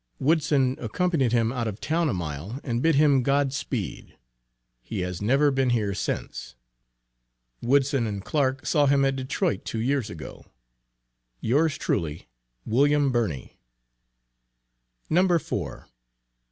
[0.17, 4.17] Woodson accompanied him out of town a mile and bid him "God speed."
[4.81, 6.55] He has never been here since.
[7.61, 10.45] Woodson and Clark saw him at Detroit two years ago.
[11.39, 12.27] Yours truly,
[12.65, 13.59] WILLIAM BIRNEY.
[15.11, 15.37] [No.
[15.37, 15.87] 4.